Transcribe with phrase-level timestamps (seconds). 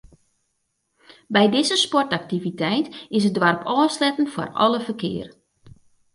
[1.29, 5.29] By dizze sportaktiviteit is it doarp ôfsletten foar alle ferkear.